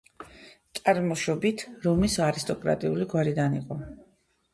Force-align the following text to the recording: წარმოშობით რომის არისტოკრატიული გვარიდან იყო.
წარმოშობით 0.77 1.63
რომის 1.87 2.15
არისტოკრატიული 2.29 3.07
გვარიდან 3.13 3.59
იყო. 3.59 3.79